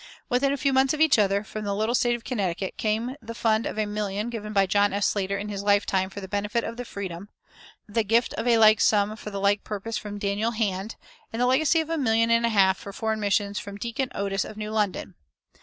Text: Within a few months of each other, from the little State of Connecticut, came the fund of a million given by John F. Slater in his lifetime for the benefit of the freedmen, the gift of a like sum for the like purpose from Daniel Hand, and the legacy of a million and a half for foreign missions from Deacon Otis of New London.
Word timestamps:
Within 0.29 0.51
a 0.51 0.57
few 0.57 0.73
months 0.73 0.95
of 0.95 0.99
each 0.99 1.19
other, 1.19 1.43
from 1.43 1.63
the 1.63 1.75
little 1.75 1.93
State 1.93 2.15
of 2.15 2.23
Connecticut, 2.23 2.75
came 2.75 3.15
the 3.21 3.35
fund 3.35 3.67
of 3.67 3.77
a 3.77 3.85
million 3.85 4.31
given 4.31 4.51
by 4.51 4.65
John 4.65 4.93
F. 4.93 5.03
Slater 5.03 5.37
in 5.37 5.49
his 5.49 5.61
lifetime 5.61 6.09
for 6.09 6.21
the 6.21 6.27
benefit 6.27 6.63
of 6.63 6.75
the 6.75 6.85
freedmen, 6.85 7.27
the 7.87 8.03
gift 8.03 8.33
of 8.33 8.47
a 8.47 8.57
like 8.57 8.81
sum 8.81 9.15
for 9.15 9.29
the 9.29 9.39
like 9.39 9.63
purpose 9.63 9.99
from 9.99 10.17
Daniel 10.17 10.53
Hand, 10.53 10.95
and 11.31 11.39
the 11.39 11.45
legacy 11.45 11.81
of 11.81 11.89
a 11.91 11.99
million 11.99 12.31
and 12.31 12.47
a 12.47 12.49
half 12.49 12.79
for 12.79 12.91
foreign 12.91 13.19
missions 13.19 13.59
from 13.59 13.77
Deacon 13.77 14.11
Otis 14.15 14.43
of 14.43 14.57
New 14.57 14.71
London. 14.71 15.13